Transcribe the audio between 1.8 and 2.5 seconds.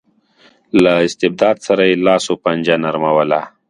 یې لاس و